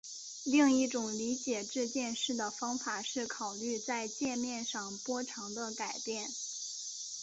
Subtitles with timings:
[0.45, 6.27] 另一种理解这件事的方法是考虑在界面上波长的改变。